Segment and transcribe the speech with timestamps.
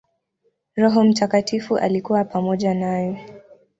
[0.75, 3.27] Roho Mtakatifu alikuwa pamoja naye.